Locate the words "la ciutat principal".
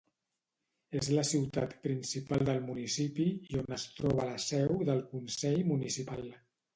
1.15-2.41